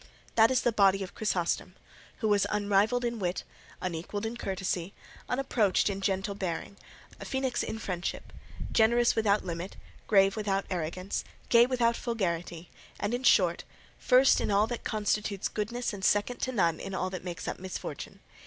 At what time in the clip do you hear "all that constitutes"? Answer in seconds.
14.49-15.47